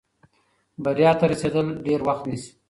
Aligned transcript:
بریا 0.83 1.11
ته 1.19 1.25
رسېدل 1.31 1.67
ډېر 1.85 1.99
وخت 2.07 2.23
نیسي. 2.29 2.51